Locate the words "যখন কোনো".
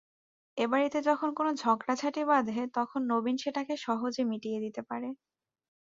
1.01-1.51